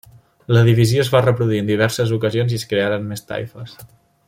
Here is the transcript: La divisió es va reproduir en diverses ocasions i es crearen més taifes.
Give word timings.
La 0.55 0.61
divisió 0.67 1.03
es 1.03 1.11
va 1.15 1.21
reproduir 1.25 1.61
en 1.65 1.69
diverses 1.71 2.15
ocasions 2.17 2.57
i 2.57 2.59
es 2.61 2.67
crearen 2.73 3.07
més 3.13 3.25
taifes. 3.33 3.79